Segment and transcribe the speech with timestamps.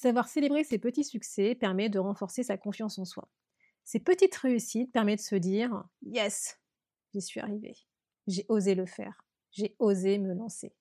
[0.00, 3.28] Savoir célébrer ses petits succès permet de renforcer sa confiance en soi.
[3.82, 6.56] Ces petites réussites permettent de se dire Yes,
[7.12, 7.74] j'y suis arrivé.
[8.28, 9.24] J'ai osé le faire.
[9.50, 10.72] J'ai osé me lancer.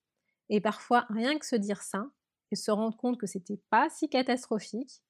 [0.49, 2.11] Et parfois, rien que se dire ça
[2.51, 5.01] et se rendre compte que c'était pas si catastrophique,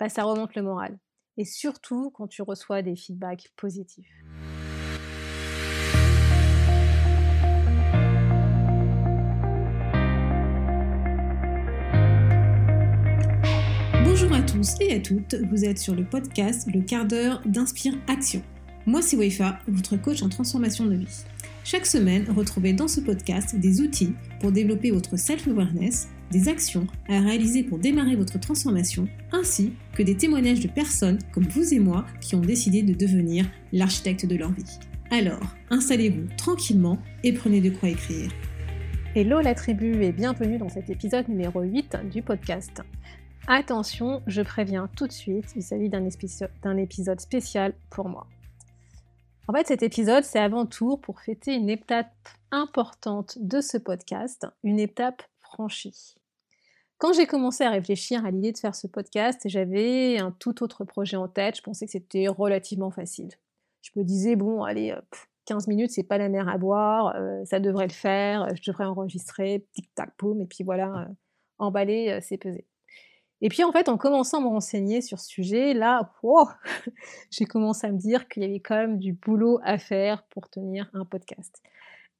[0.00, 0.98] bah, ça remonte le moral.
[1.36, 4.08] Et surtout quand tu reçois des feedbacks positifs.
[14.56, 18.40] Tous et à toutes, vous êtes sur le podcast Le quart d'heure d'Inspire Action.
[18.86, 21.24] Moi c'est Weifa, votre coach en transformation de vie.
[21.62, 27.20] Chaque semaine, retrouvez dans ce podcast des outils pour développer votre self-awareness, des actions à
[27.20, 32.06] réaliser pour démarrer votre transformation, ainsi que des témoignages de personnes comme vous et moi
[32.22, 33.44] qui ont décidé de devenir
[33.74, 34.78] l'architecte de leur vie.
[35.10, 38.30] Alors, installez-vous tranquillement et prenez de quoi écrire.
[39.14, 42.82] Hello la tribu et bienvenue dans cet épisode numéro 8 du podcast.
[43.48, 48.26] Attention, je préviens tout de suite, il s'agit d'un épisode spécial pour moi.
[49.46, 52.10] En fait, cet épisode, c'est avant tout pour fêter une étape
[52.50, 56.16] importante de ce podcast, une étape franchie.
[56.98, 60.84] Quand j'ai commencé à réfléchir à l'idée de faire ce podcast, j'avais un tout autre
[60.84, 61.58] projet en tête.
[61.58, 63.28] Je pensais que c'était relativement facile.
[63.80, 64.92] Je me disais, bon, allez,
[65.44, 68.86] 15 minutes, c'est pas la mer à boire, euh, ça devrait le faire, je devrais
[68.86, 71.14] enregistrer, tic-tac, poum, et puis voilà, euh,
[71.58, 72.66] emballer, euh, c'est pesé.
[73.42, 76.12] Et puis en fait, en commençant à me renseigner sur ce sujet, là,
[77.30, 80.48] j'ai commencé à me dire qu'il y avait quand même du boulot à faire pour
[80.48, 81.62] tenir un podcast.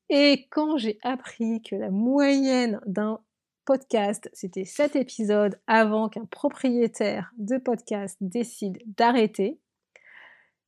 [0.09, 3.21] Et quand j'ai appris que la moyenne d'un
[3.65, 9.59] podcast, c'était 7 épisodes avant qu'un propriétaire de podcast décide d'arrêter,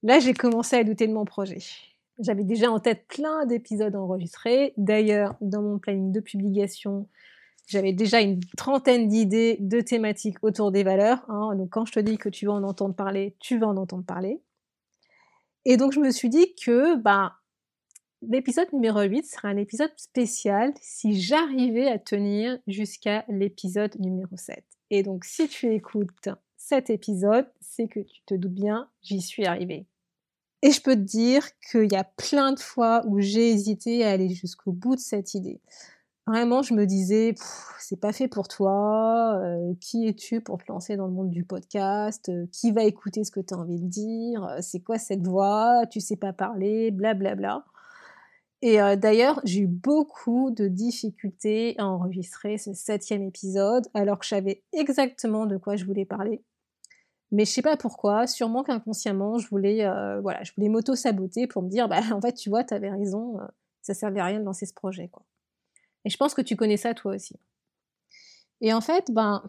[0.02, 1.58] là j'ai commencé à douter de mon projet.
[2.18, 4.74] J'avais déjà en tête plein d'épisodes enregistrés.
[4.76, 7.06] D'ailleurs, dans mon planning de publication,
[7.68, 11.22] j'avais déjà une trentaine d'idées de thématiques autour des valeurs.
[11.28, 11.54] Hein.
[11.54, 14.04] Donc quand je te dis que tu vas en entendre parler, tu vas en entendre
[14.04, 14.40] parler.
[15.66, 17.34] Et donc je me suis dit que bah,
[18.22, 24.64] l'épisode numéro 8 sera un épisode spécial si j'arrivais à tenir jusqu'à l'épisode numéro 7.
[24.90, 29.44] Et donc si tu écoutes cet épisode, c'est que tu te doutes bien, j'y suis
[29.44, 29.86] arrivée.
[30.62, 34.10] Et je peux te dire qu'il y a plein de fois où j'ai hésité à
[34.10, 35.60] aller jusqu'au bout de cette idée.
[36.28, 37.34] Vraiment, je me disais,
[37.78, 39.40] c'est pas fait pour toi.
[39.42, 43.24] Euh, qui es-tu pour te lancer dans le monde du podcast euh, Qui va écouter
[43.24, 46.34] ce que tu as envie de dire euh, C'est quoi cette voix Tu sais pas
[46.34, 47.34] parler Blablabla.
[47.34, 47.64] Bla, bla.
[48.60, 54.30] Et d'ailleurs, j'ai eu beaucoup de difficultés à enregistrer ce septième épisode, alors que je
[54.30, 56.42] savais exactement de quoi je voulais parler.
[57.30, 59.88] Mais je sais pas pourquoi, sûrement qu'inconsciemment, je voulais,
[60.22, 63.38] voilà, je voulais m'auto-saboter pour me dire, bah, en fait, tu vois, tu avais raison,
[63.80, 65.08] ça servait à rien de lancer ce projet.
[66.08, 67.34] Et je pense que tu connais ça toi aussi.
[68.62, 69.42] Et en fait, ben,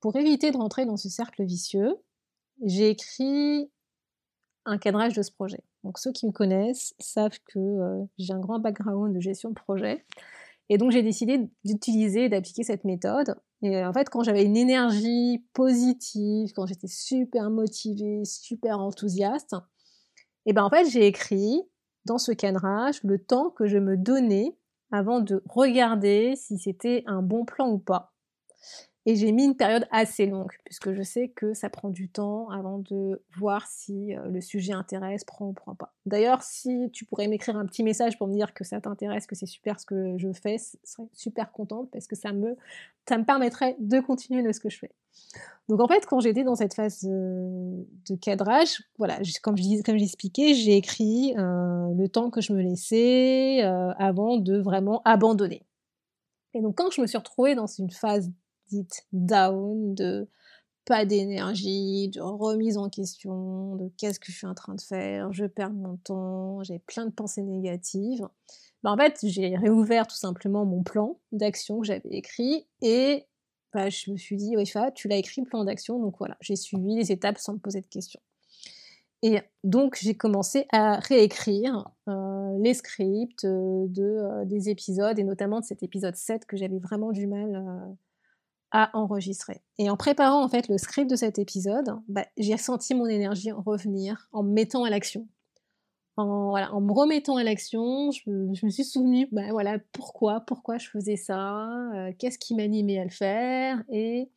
[0.00, 1.94] pour éviter de rentrer dans ce cercle vicieux,
[2.64, 3.70] j'ai écrit
[4.64, 5.62] un cadrage de ce projet.
[5.84, 9.54] Donc ceux qui me connaissent savent que euh, j'ai un grand background de gestion de
[9.54, 10.06] projet.
[10.70, 13.36] Et donc j'ai décidé d'utiliser, d'appliquer cette méthode.
[13.60, 19.54] Et en fait, quand j'avais une énergie positive, quand j'étais super motivée, super enthousiaste,
[20.46, 21.60] et ben en fait j'ai écrit
[22.06, 24.56] dans ce cadrage le temps que je me donnais
[24.92, 28.15] avant de regarder si c'était un bon plan ou pas.
[29.08, 32.50] Et j'ai mis une période assez longue, puisque je sais que ça prend du temps
[32.50, 35.94] avant de voir si euh, le sujet intéresse, prend ou prend pas.
[36.06, 39.36] D'ailleurs, si tu pourrais m'écrire un petit message pour me dire que ça t'intéresse, que
[39.36, 42.56] c'est super ce que je fais, je serais super contente parce que ça me,
[43.08, 44.90] ça me permettrait de continuer de ce que je fais.
[45.68, 50.54] Donc en fait, quand j'étais dans cette phase de, cadrage, voilà, comme je comme j'expliquais,
[50.54, 55.62] j'ai écrit euh, le temps que je me laissais euh, avant de vraiment abandonner.
[56.54, 58.32] Et donc quand je me suis retrouvée dans une phase
[58.68, 60.28] dite down, de
[60.84, 65.32] pas d'énergie, de remise en question, de qu'est-ce que je suis en train de faire,
[65.32, 68.26] je perds mon temps, j'ai plein de pensées négatives.
[68.82, 73.26] Ben en fait, j'ai réouvert tout simplement mon plan d'action que j'avais écrit et
[73.72, 76.56] bah, je me suis dit, oui, tu l'as écrit le plan d'action, donc voilà, j'ai
[76.56, 78.20] suivi les étapes sans me poser de questions.
[79.22, 85.24] Et donc j'ai commencé à réécrire euh, les scripts euh, de, euh, des épisodes, et
[85.24, 87.96] notamment de cet épisode 7 que j'avais vraiment du mal
[88.72, 89.62] à enregistrer.
[89.78, 93.52] Et en préparant en fait le script de cet épisode, bah, j'ai senti mon énergie
[93.52, 95.28] revenir en me mettant à l'action.
[96.16, 100.78] En, voilà, en me remettant à l'action, je, me suis souvenu, bah, voilà, pourquoi, pourquoi
[100.78, 104.30] je faisais ça, euh, qu'est-ce qui m'animait à le faire, et,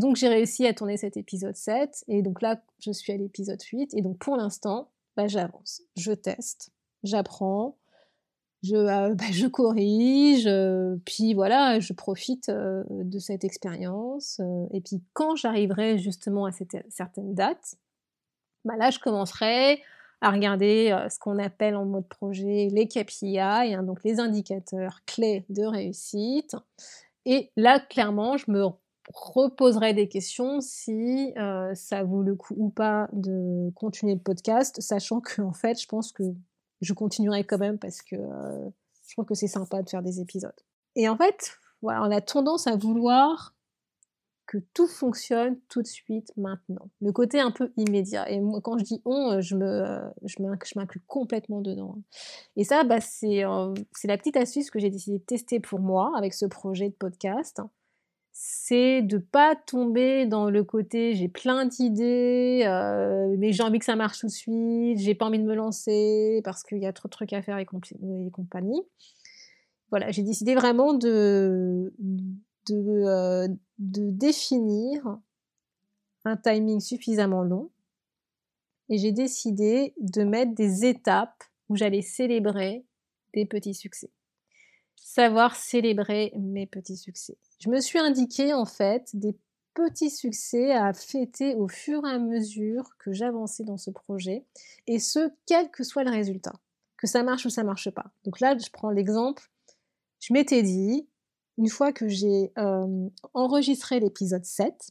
[0.00, 3.62] donc j'ai réussi à tourner cet épisode 7, et donc là, je suis à l'épisode
[3.62, 6.72] 8, et donc pour l'instant, bah, j'avance, je teste,
[7.04, 7.77] j'apprends,
[8.62, 10.48] je, bah, je corrige,
[11.04, 14.40] puis voilà, je profite de cette expérience.
[14.72, 17.76] et puis quand j'arriverai justement à cette, certaines dates,
[18.64, 19.80] bah là, je commencerai
[20.20, 25.44] à regarder ce qu'on appelle en mode projet les KPI, hein, donc les indicateurs clés
[25.48, 26.56] de réussite.
[27.24, 28.64] Et là, clairement, je me
[29.12, 31.32] reposerai des questions si
[31.74, 35.86] ça vaut le coup ou pas de continuer le podcast, sachant que en fait, je
[35.86, 36.24] pense que
[36.80, 40.52] je continuerai quand même parce que je trouve que c'est sympa de faire des épisodes.
[40.96, 43.54] Et en fait, voilà, on a tendance à vouloir
[44.48, 46.88] que tout fonctionne tout de suite maintenant.
[47.00, 48.28] Le côté un peu immédiat.
[48.30, 51.96] Et moi, quand je dis on, euh, je me, euh, je m'inclus complètement dedans.
[52.56, 55.78] Et ça, bah, c'est, euh, c'est la petite astuce que j'ai décidé de tester pour
[55.80, 57.60] moi avec ce projet de podcast.
[58.40, 62.62] C'est de pas tomber dans le côté j'ai plein d'idées,
[63.36, 66.40] mais j'ai envie que ça marche tout de suite, j'ai pas envie de me lancer
[66.44, 68.80] parce qu'il y a trop de trucs à faire et, compagnie.
[69.90, 71.92] Voilà, j'ai décidé vraiment de,
[72.68, 73.48] de,
[73.78, 75.18] de définir
[76.24, 77.70] un timing suffisamment long
[78.88, 82.84] et j'ai décidé de mettre des étapes où j'allais célébrer
[83.34, 84.12] des petits succès.
[85.00, 87.36] Savoir célébrer mes petits succès.
[87.60, 89.36] Je me suis indiqué en fait des
[89.74, 94.44] petits succès à fêter au fur et à mesure que j'avançais dans ce projet
[94.86, 96.54] et ce, quel que soit le résultat.
[96.96, 98.06] Que ça marche ou ça marche pas.
[98.24, 99.50] Donc là, je prends l'exemple.
[100.20, 101.08] Je m'étais dit,
[101.58, 102.52] une fois que j'ai
[103.34, 104.90] enregistré l'épisode 7,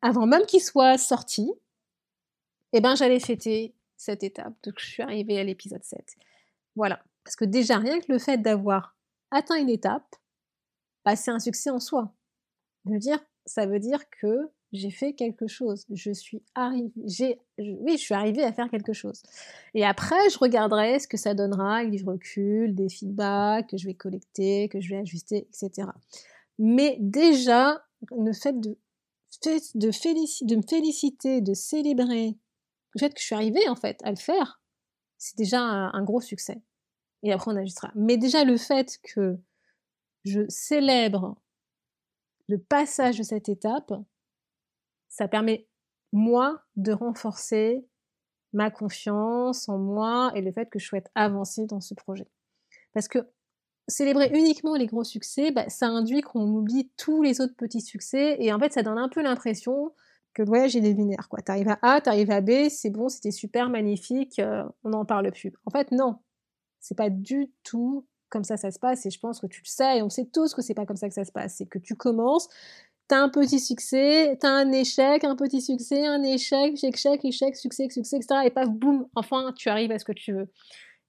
[0.00, 1.50] avant même qu'il soit sorti,
[2.74, 4.52] eh ben, j'allais fêter cette étape.
[4.62, 6.16] Donc, je suis arrivée à l'épisode 7.
[6.76, 7.02] Voilà.
[7.24, 8.96] Parce que déjà, rien que le fait d'avoir
[9.30, 10.16] atteint une étape,
[11.04, 12.14] bah, c'est un succès en soi.
[13.46, 15.86] ça veut dire que j'ai fait quelque chose.
[15.90, 19.22] Je suis arrivée, oui, je suis arrivée à faire quelque chose.
[19.74, 23.86] Et après, je regarderai ce que ça donnera avec du recul, des feedbacks que je
[23.86, 25.88] vais collecter, que je vais ajuster, etc.
[26.58, 27.84] Mais déjà,
[28.16, 28.76] le fait de,
[29.86, 32.36] me féliciter, de célébrer
[32.94, 34.60] le fait que je suis arrivée, en fait, à le faire,
[35.18, 36.62] c'est déjà un gros succès.
[37.24, 37.90] Et après, on ajustera.
[37.96, 39.36] Mais déjà, le fait que
[40.24, 41.36] je célèbre
[42.48, 43.92] le passage de cette étape,
[45.08, 45.66] ça permet,
[46.12, 47.84] moi, de renforcer
[48.52, 52.28] ma confiance en moi et le fait que je souhaite avancer dans ce projet.
[52.92, 53.18] Parce que
[53.88, 58.36] célébrer uniquement les gros succès, bah, ça induit qu'on oublie tous les autres petits succès
[58.38, 59.92] et en fait ça donne un peu l'impression
[60.32, 61.28] que le voyage est linéaire.
[61.28, 61.40] Quoi.
[61.40, 65.30] T'arrives à A, t'arrives à B, c'est bon, c'était super, magnifique, euh, on n'en parle
[65.32, 65.52] plus.
[65.66, 66.18] En fait non,
[66.84, 69.68] c'est pas du tout comme ça ça se passe et je pense que tu le
[69.68, 71.56] sais et on sait tous que c'est pas comme ça que ça se passe.
[71.56, 72.48] C'est que tu commences,
[73.06, 77.90] T'as un petit succès, t'as un échec, un petit succès, un échec, échec, échec, succès,
[77.90, 78.40] succès, etc.
[78.46, 80.48] Et paf, boum, enfin, tu arrives à ce que tu veux.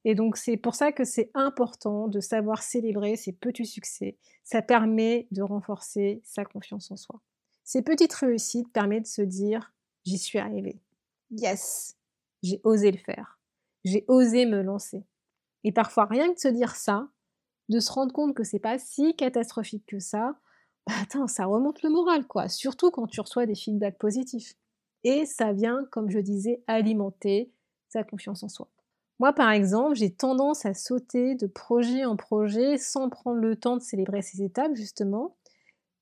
[0.04, 4.18] Et donc, c'est pour ça que c'est important de savoir célébrer ces petits succès.
[4.44, 7.22] Ça permet de renforcer sa confiance en soi.
[7.64, 9.74] Ces petites réussites permettent de se dire,
[10.04, 10.82] j'y suis arrivé.
[11.32, 11.96] Yes,
[12.44, 13.40] j'ai osé le faire.
[13.86, 15.06] J'ai osé me lancer.
[15.66, 17.10] Et parfois, rien que de se dire ça,
[17.70, 20.38] de se rendre compte que c'est pas si catastrophique que ça,
[20.88, 22.48] bah, attends, ça remonte le moral, quoi.
[22.48, 24.54] Surtout quand tu reçois des feedbacks positifs.
[25.04, 27.52] Et ça vient, comme je disais, alimenter
[27.90, 28.70] sa confiance en soi.
[29.20, 33.78] Moi, par exemple, j'ai tendance à sauter de projet en projet sans prendre le temps
[33.78, 35.36] de célébrer ces étapes, justement.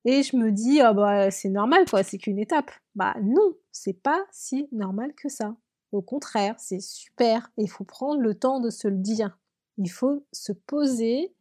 [0.04, 2.72] Et je me dis, ah bah, c'est normal, quoi, c'est qu'une étape.
[2.96, 5.56] Bah non, c'est pas si normal que ça.
[5.94, 7.50] Au contraire, c'est super.
[7.58, 9.38] Il faut prendre le temps de se le dire.
[9.78, 11.34] Il faut se poser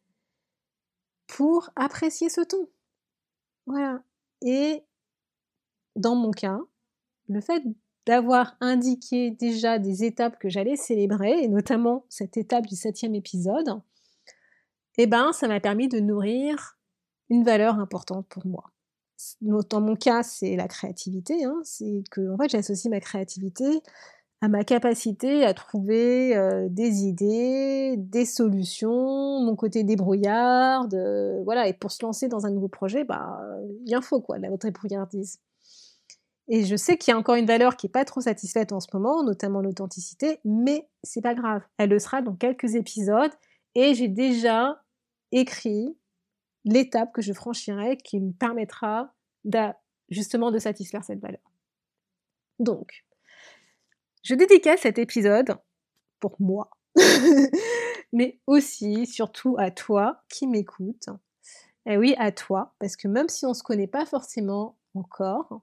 [1.26, 2.68] pour apprécier ce ton.
[3.66, 4.02] Voilà.
[4.42, 4.82] Et
[5.96, 6.60] dans mon cas,
[7.28, 7.62] le fait
[8.06, 13.80] d'avoir indiqué déjà des étapes que j'allais célébrer, et notamment cette étape du septième épisode,
[14.98, 16.78] eh ben, ça m'a permis de nourrir
[17.30, 18.64] une valeur importante pour moi.
[19.40, 21.44] Dans mon cas, c'est la créativité.
[21.44, 21.60] Hein.
[21.62, 23.82] c'est que, en fait, j'associe ma créativité
[24.42, 30.94] à ma capacité à trouver euh, des idées, des solutions, mon côté débrouillarde,
[31.44, 31.68] voilà.
[31.68, 33.40] Et pour se lancer dans un nouveau projet, bah,
[33.86, 35.38] il en faut quoi, la votre débrouillardise.
[36.48, 38.80] Et je sais qu'il y a encore une valeur qui est pas trop satisfaite en
[38.80, 41.62] ce moment, notamment l'authenticité, mais c'est pas grave.
[41.78, 43.30] Elle le sera dans quelques épisodes
[43.76, 44.82] et j'ai déjà
[45.30, 45.96] écrit
[46.64, 49.14] l'étape que je franchirai qui me permettra
[50.10, 51.40] justement de satisfaire cette valeur.
[52.58, 53.04] Donc,
[54.22, 55.56] je dédicace cet épisode
[56.20, 56.70] pour moi,
[58.12, 61.08] mais aussi, surtout à toi qui m'écoutes.
[61.86, 65.62] Et oui, à toi, parce que même si on ne se connaît pas forcément encore,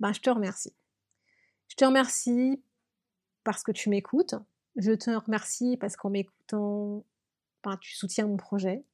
[0.00, 0.74] ben, je te remercie.
[1.68, 2.62] Je te remercie
[3.44, 4.34] parce que tu m'écoutes.
[4.76, 7.04] je te remercie parce qu'en m'écoutant,
[7.64, 8.84] ben, tu soutiens mon projet.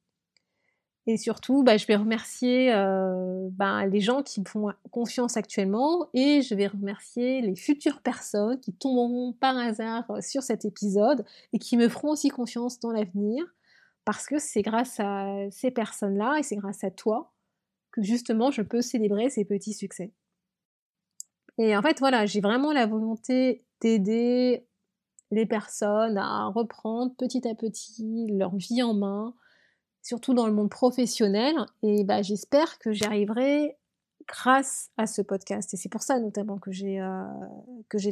[1.07, 6.09] Et surtout, bah, je vais remercier euh, bah, les gens qui me font confiance actuellement
[6.15, 11.23] et je vais remercier les futures personnes qui tomberont par hasard euh, sur cet épisode
[11.53, 13.45] et qui me feront aussi confiance dans l'avenir
[14.03, 17.33] parce que c'est grâce à ces personnes-là et c'est grâce à toi
[17.91, 20.11] que justement je peux célébrer ces petits succès.
[21.57, 24.65] Et en fait, voilà, j'ai vraiment la volonté d'aider
[25.31, 29.33] les personnes à reprendre petit à petit leur vie en main,
[30.05, 31.55] surtout dans le monde professionnel.
[31.81, 33.75] Et bah, j'espère que j'y arriverai
[34.27, 35.73] grâce à ce podcast.
[35.73, 37.23] Et c'est pour ça notamment que j'ai euh,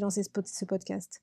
[0.01, 1.21] lancé ce podcast.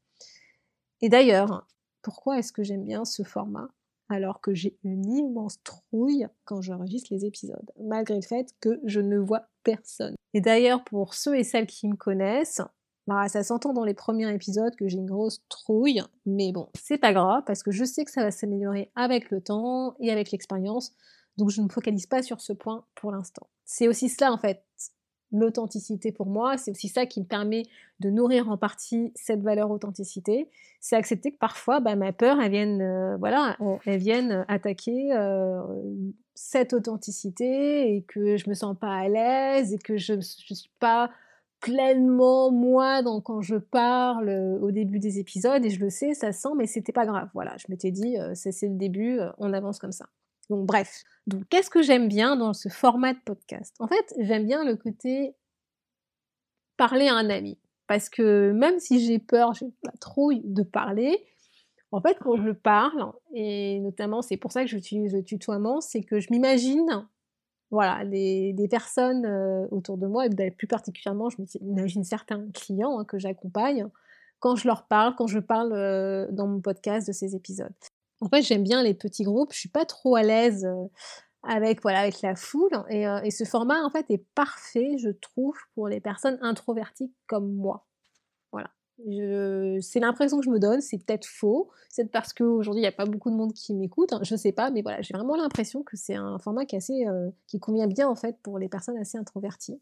[1.03, 1.67] Et d'ailleurs,
[2.03, 3.69] pourquoi est-ce que j'aime bien ce format
[4.09, 9.01] alors que j'ai une immense trouille quand j'enregistre les épisodes, malgré le fait que je
[9.01, 10.15] ne vois personne?
[10.35, 12.63] Et d'ailleurs, pour ceux et celles qui me connaissent,
[13.11, 16.97] bah, ça s'entend dans les premiers épisodes que j'ai une grosse trouille, mais bon, c'est
[16.97, 20.31] pas grave parce que je sais que ça va s'améliorer avec le temps et avec
[20.31, 20.93] l'expérience,
[21.37, 23.49] donc je ne me focalise pas sur ce point pour l'instant.
[23.65, 24.63] C'est aussi cela en fait,
[25.33, 27.65] l'authenticité pour moi, c'est aussi ça qui me permet
[27.99, 30.49] de nourrir en partie cette valeur authenticité,
[30.79, 35.61] c'est accepter que parfois bah, ma peur, elle vienne, euh, voilà, elle vienne attaquer euh,
[36.37, 40.71] cette authenticité et que je me sens pas à l'aise et que je ne suis
[40.79, 41.11] pas
[41.61, 46.15] pleinement moi dans, quand je parle euh, au début des épisodes et je le sais,
[46.15, 47.29] ça sent, mais c'était pas grave.
[47.35, 50.07] Voilà, je m'étais dit, euh, c'est le début, euh, on avance comme ça.
[50.49, 51.03] Donc bref.
[51.27, 53.75] Donc qu'est-ce que j'aime bien dans ce format de podcast?
[53.79, 55.35] En fait, j'aime bien le côté
[56.77, 57.59] parler à un ami.
[57.87, 61.25] Parce que même si j'ai peur, j'ai pas trop de parler,
[61.93, 66.03] en fait, quand je parle, et notamment c'est pour ça que j'utilise le tutoiement, c'est
[66.03, 67.07] que je m'imagine
[67.71, 73.05] voilà, des, personnes euh, autour de moi, et plus particulièrement, je m'imagine certains clients hein,
[73.05, 73.87] que j'accompagne,
[74.41, 77.73] quand je leur parle, quand je parle euh, dans mon podcast de ces épisodes.
[78.21, 80.87] En fait, j'aime bien les petits groupes, je suis pas trop à l'aise euh,
[81.43, 85.57] avec, voilà, avec la foule, et, et, ce format, en fait, est parfait, je trouve,
[85.75, 87.87] pour les personnes introverties comme moi.
[89.81, 92.93] C'est l'impression que je me donne, c'est peut-être faux, c'est parce qu'aujourd'hui il n'y a
[92.93, 95.83] pas beaucoup de monde qui m'écoute, hein, je sais pas, mais voilà, j'ai vraiment l'impression
[95.83, 96.77] que c'est un format qui,
[97.07, 99.81] euh, qui convient bien en fait pour les personnes assez introverties.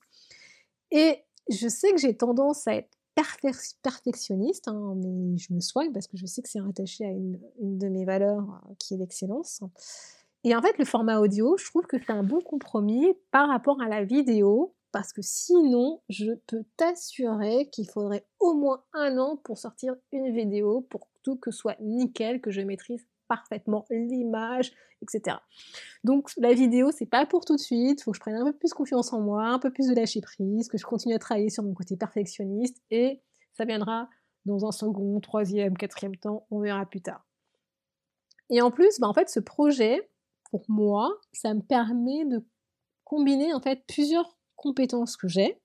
[0.91, 2.91] Et je sais que j'ai tendance à être
[3.83, 7.41] perfectionniste, hein, mais je me soigne parce que je sais que c'est rattaché à une,
[7.61, 9.63] une, de mes valeurs euh, qui est l'excellence.
[10.45, 13.81] Et en fait, le format audio, je trouve que c'est un bon compromis par rapport
[13.83, 19.37] à la vidéo parce que sinon, je peux t'assurer qu'il faudrait au moins un an
[19.37, 25.37] pour sortir une vidéo pour tout que soit nickel, que je maîtrise parfaitement l'image, etc.
[26.03, 28.57] Donc la vidéo, c'est pas pour tout de suite, faut que je prenne un peu
[28.57, 31.51] plus confiance en moi, un peu plus de lâcher prise, que je continue à travailler
[31.51, 33.21] sur mon côté perfectionniste, et
[33.53, 34.09] ça viendra
[34.47, 37.27] dans un second, troisième, quatrième temps, on verra plus tard.
[38.51, 40.11] Et en plus, bah, en fait, ce projet,
[40.51, 42.43] pour moi, ça me permet de
[43.05, 45.59] combiner en fait plusieurs compétences que j'ai,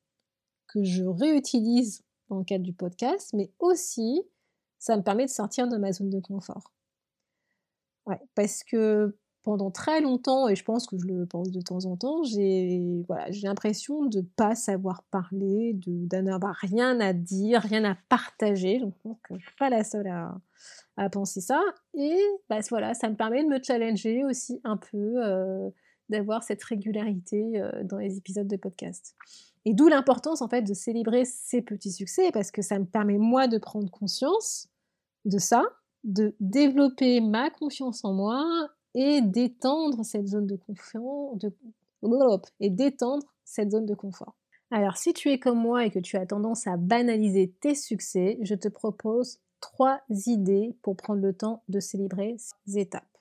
[0.67, 4.23] que je réutilise dans le cadre du podcast, mais aussi
[4.79, 6.71] ça me permet de sortir de ma zone de confort.
[8.05, 11.85] Ouais, parce que pendant très longtemps, et je pense que je le pense de temps
[11.85, 17.83] en temps, j'ai voilà, l'impression de pas savoir parler, de n'avoir rien à dire, rien
[17.83, 18.79] à partager.
[18.79, 18.95] Donc,
[19.29, 20.38] je suis pas la seule à,
[20.95, 21.62] à penser ça.
[21.93, 22.17] Et
[22.50, 25.69] bah, voilà, ça me permet de me challenger aussi un peu, euh,
[26.10, 29.15] d'avoir cette régularité euh, dans les épisodes de podcast.
[29.65, 33.17] Et d'où l'importance en fait de célébrer ces petits succès parce que ça me permet
[33.17, 34.67] moi de prendre conscience
[35.25, 35.63] de ça,
[36.03, 38.45] de développer ma confiance en moi
[38.93, 41.53] et d'étendre cette zone de confiance de,
[42.60, 44.36] et d'étendre cette zone de confort.
[44.69, 48.38] Alors si tu es comme moi et que tu as tendance à banaliser tes succès,
[48.41, 53.12] je te propose trois idées pour prendre le temps de célébrer ces étapes.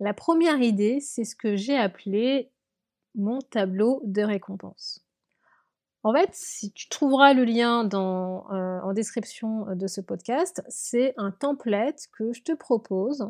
[0.00, 2.52] La première idée, c'est ce que j'ai appelé
[3.14, 5.04] mon tableau de récompense.
[6.04, 11.32] En fait, si tu trouveras le lien euh, en description de ce podcast, c'est un
[11.32, 13.26] template que je te propose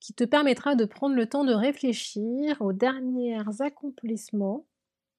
[0.00, 4.66] qui te permettra de prendre le temps de réfléchir aux derniers accomplissements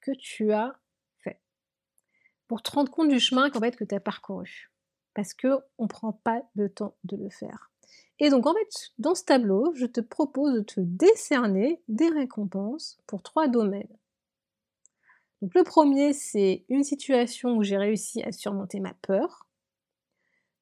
[0.01, 0.75] que tu as
[1.20, 1.39] faits.
[2.48, 4.72] Pour te rendre compte du chemin qu'en fait, que tu as parcouru.
[5.13, 7.70] Parce qu'on ne prend pas le temps de le faire.
[8.19, 13.00] Et donc en fait, dans ce tableau, je te propose de te décerner des récompenses
[13.07, 13.98] pour trois domaines.
[15.41, 19.48] Donc le premier, c'est une situation où j'ai réussi à surmonter ma peur.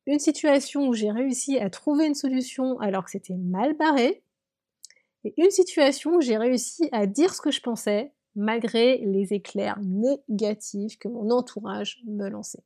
[0.05, 4.24] Une situation où j'ai réussi à trouver une solution alors que c'était mal barré.
[5.25, 9.79] Et une situation où j'ai réussi à dire ce que je pensais malgré les éclairs
[9.81, 12.63] négatifs que mon entourage me lançait.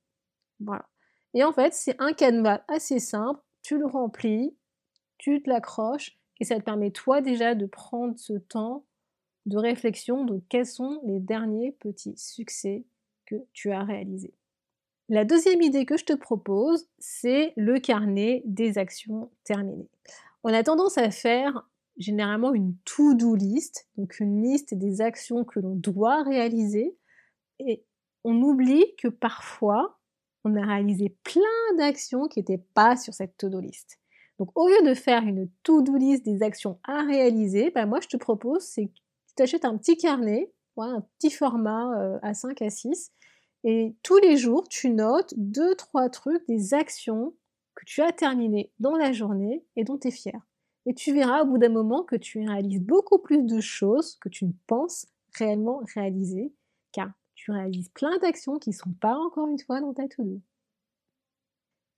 [0.59, 0.85] Voilà.
[1.33, 4.55] Et en fait, c'est un canevas assez simple tu le remplis,
[5.17, 8.85] tu te l'accroches et ça te permet toi déjà de prendre ce temps
[9.45, 12.85] de réflexion de quels sont les derniers petits succès
[13.25, 14.33] que tu as réalisés.
[15.09, 19.89] La deuxième idée que je te propose, c'est le carnet des actions terminées.
[20.43, 21.67] On a tendance à faire
[21.97, 26.97] généralement une to-do list, donc une liste des actions que l'on doit réaliser,
[27.59, 27.83] et
[28.23, 29.99] on oublie que parfois,
[30.43, 33.99] on a réalisé plein d'actions qui n'étaient pas sur cette to-do list.
[34.39, 38.07] Donc au lieu de faire une to-do list des actions à réaliser, bah, moi je
[38.07, 38.93] te propose, c'est que
[39.27, 43.11] tu t'achètes un petit carnet, un petit format à 5 à 6,
[43.63, 47.33] et tous les jours, tu notes deux, trois trucs, des actions
[47.75, 50.39] que tu as terminées dans la journée et dont tu es fier.
[50.85, 54.27] Et tu verras au bout d'un moment que tu réalises beaucoup plus de choses que
[54.27, 55.07] tu ne penses
[55.37, 56.53] réellement réaliser,
[56.91, 60.41] car tu réalises plein d'actions qui ne sont pas encore une fois dans ta to-do.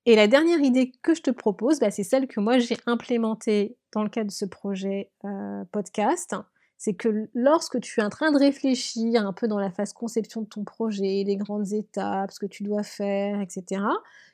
[0.06, 3.76] Et la dernière idée que je te propose, bah, c'est celle que moi j'ai implémentée
[3.92, 6.36] dans le cadre de ce projet euh, podcast.
[6.78, 10.42] C'est que lorsque tu es en train de réfléchir un peu dans la phase conception
[10.42, 13.82] de ton projet, les grandes étapes, ce que tu dois faire, etc.,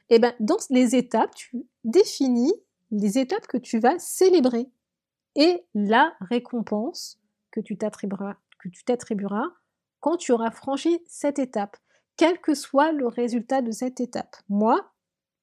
[0.09, 2.53] et ben dans les étapes, tu définis
[2.89, 4.67] les étapes que tu vas célébrer
[5.35, 7.17] et la récompense
[7.51, 9.51] que tu t'attribueras
[10.01, 11.77] quand tu auras franchi cette étape,
[12.17, 14.35] quel que soit le résultat de cette étape.
[14.49, 14.91] Moi,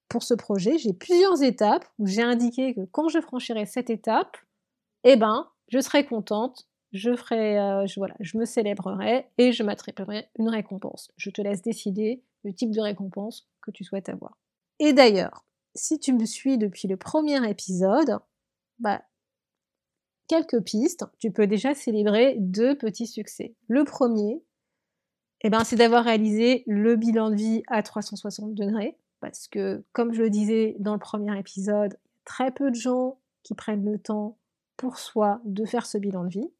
[0.08, 4.36] pour ce projet, j'ai plusieurs étapes où j'ai indiqué que quand je franchirai cette étape,
[5.04, 10.48] eh ben, je serai contente, je ferai, euh, je, me célébrerai et je m'attribuerai une
[10.48, 11.10] récompense.
[11.16, 14.38] Je te laisse décider le type de récompense que tu souhaites avoir.
[14.78, 18.18] Et d'ailleurs, si tu me suis depuis le premier épisode,
[18.78, 19.02] bah,
[20.26, 23.54] quelques pistes, tu peux déjà célébrer deux petits succès.
[23.66, 24.42] Le premier,
[25.42, 30.12] eh ben, c'est d'avoir réalisé le bilan de vie à 360 degrés parce que, comme
[30.12, 34.36] je le disais dans le premier épisode, très peu de gens qui prennent le temps
[34.76, 36.50] pour soi de faire ce bilan de vie.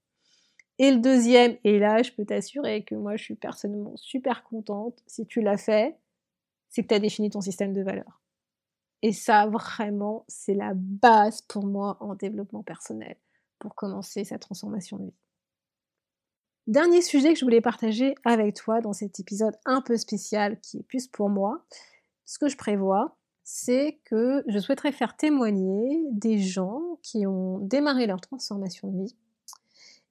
[0.79, 5.03] Et le deuxième, et là, je peux t'assurer que moi, je suis personnellement super contente,
[5.07, 5.97] si tu l'as fait,
[6.69, 8.21] c'est que tu as défini ton système de valeurs.
[9.03, 13.17] Et ça, vraiment, c'est la base pour moi en développement personnel,
[13.59, 15.15] pour commencer sa transformation de vie.
[16.69, 20.77] Dernier sujet que je voulais partager avec toi dans cet épisode un peu spécial qui
[20.77, 21.65] est plus pour moi,
[22.27, 28.07] ce que je prévois, c'est que je souhaiterais faire témoigner des gens qui ont démarré
[28.07, 29.17] leur transformation de vie.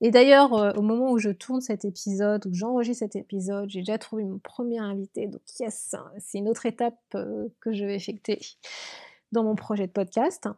[0.01, 3.81] Et d'ailleurs, euh, au moment où je tourne cet épisode, où j'enregistre cet épisode, j'ai
[3.81, 5.27] déjà trouvé mon premier invité.
[5.27, 8.39] Donc, yes, c'est une autre étape euh, que je vais effectuer
[9.31, 10.49] dans mon projet de podcast.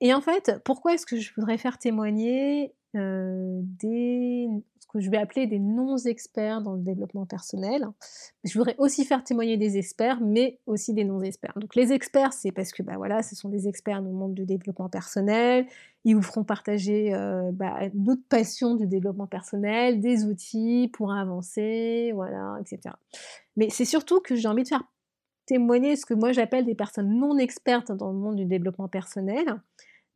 [0.00, 5.10] Et en fait, pourquoi est-ce que je voudrais faire témoigner euh, des ce que je
[5.10, 7.86] vais appeler des non-experts dans le développement personnel.
[8.44, 11.54] Je voudrais aussi faire témoigner des experts, mais aussi des non-experts.
[11.56, 14.34] Donc les experts, c'est parce que bah, voilà, ce sont des experts dans le monde
[14.34, 15.66] du développement personnel.
[16.04, 22.12] Ils vous feront partager euh, bah, d'autres passions du développement personnel, des outils pour avancer,
[22.14, 22.94] voilà, etc.
[23.56, 24.84] Mais c'est surtout que j'ai envie de faire
[25.46, 29.46] témoigner ce que moi j'appelle des personnes non expertes dans le monde du développement personnel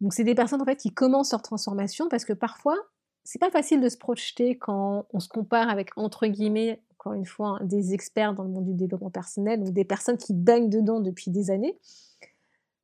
[0.01, 2.77] donc c'est des personnes en fait qui commencent leur transformation parce que parfois
[3.25, 7.27] c'est pas facile de se projeter quand on se compare avec entre guillemets encore une
[7.27, 10.69] fois hein, des experts dans le monde du développement personnel ou des personnes qui baignent
[10.69, 11.79] dedans depuis des années.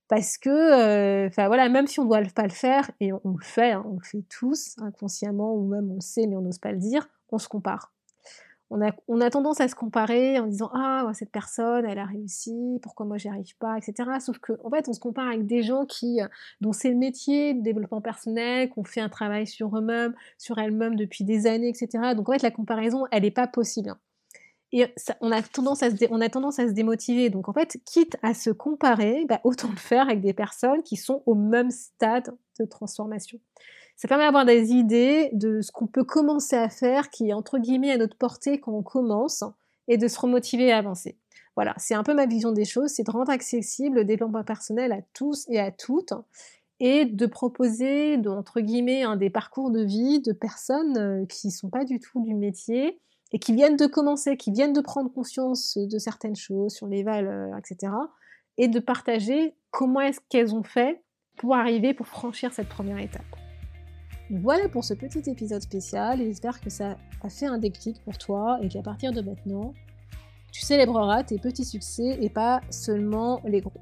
[0.08, 3.72] Parce que euh, voilà même si on doit pas le faire et on, le fait
[3.72, 6.70] hein, on le fait tous inconsciemment ou même on le sait mais on n'ose pas
[6.70, 7.92] le dire on se compare
[8.70, 8.80] on
[9.20, 13.16] a, tendance à se comparer en disant ah cette personne elle a réussi pourquoi moi
[13.16, 16.20] j'y arrive pas etc sauf qu'en en fait on se compare avec des gens qui
[16.20, 16.26] euh,
[16.60, 20.96] dont c'est le métier de développement personnel qu'on fait un travail sur eux-mêmes sur elles-mêmes
[20.96, 23.94] depuis des années etc donc en fait la comparaison elle n'est pas possible
[24.82, 24.88] hein.
[24.96, 25.82] et on a tendance
[26.58, 30.20] à se démotiver donc en fait quitte à se comparer bah, autant le faire avec
[30.20, 33.38] des personnes qui sont au même stade de transformation
[33.96, 37.58] ça permet d'avoir des idées de ce qu'on peut commencer à faire qui est entre
[37.58, 39.42] guillemets à notre portée quand on commence
[39.88, 41.16] et de se remotiver à avancer.
[41.54, 44.92] Voilà, c'est un peu ma vision des choses, c'est de rendre accessible le développement personnel
[44.92, 46.12] à tous et à toutes
[46.78, 51.52] et de proposer, entre guillemets, un des parcours de vie de personnes euh, qui ne
[51.52, 53.00] sont pas du tout du métier
[53.32, 57.02] et qui viennent de commencer, qui viennent de prendre conscience de certaines choses sur les
[57.02, 57.92] valeurs, etc.
[58.58, 61.02] Et de partager comment est-ce qu'elles ont fait
[61.36, 63.24] pour arriver, pour franchir cette première étape.
[64.30, 68.18] Voilà pour ce petit épisode spécial et j'espère que ça a fait un déclic pour
[68.18, 69.72] toi et qu'à partir de maintenant,
[70.50, 73.80] tu célébreras tes petits succès et pas seulement les gros.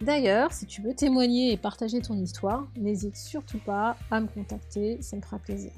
[0.00, 5.00] D'ailleurs, si tu veux témoigner et partager ton histoire, n'hésite surtout pas à me contacter,
[5.00, 5.72] ça me fera plaisir.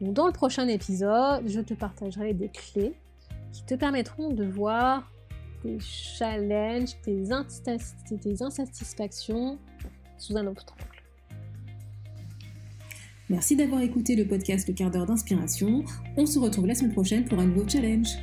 [0.00, 2.94] Dans le prochain épisode, je te partagerai des clés
[3.52, 5.10] qui te permettront de voir
[5.62, 9.58] tes challenges, tes insatisfactions
[10.18, 10.84] sous un autre angle.
[13.30, 15.82] Merci d'avoir écouté le podcast Le quart d'heure d'inspiration.
[16.16, 18.18] On se retrouve la semaine prochaine pour un nouveau challenge.